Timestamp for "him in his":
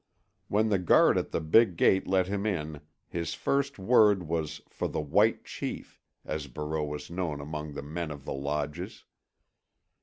2.25-3.35